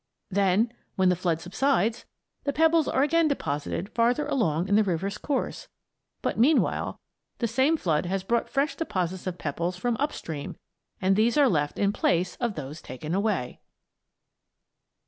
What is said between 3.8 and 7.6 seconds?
farther along in the river's course, but meanwhile the